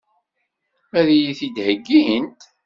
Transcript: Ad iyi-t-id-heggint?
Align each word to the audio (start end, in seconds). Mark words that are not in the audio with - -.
Ad 0.99 1.07
iyi-t-id-heggint? 1.15 2.41